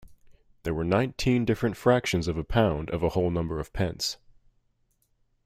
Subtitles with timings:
[0.63, 4.17] There were nineteen different fractions of a pound of a whole number of pence.